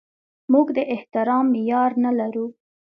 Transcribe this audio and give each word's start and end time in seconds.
موږ 0.51 0.67
د 0.77 0.79
احترام 0.95 1.45
معیار 1.53 1.91
نه 2.03 2.11
لرو. 2.19 2.45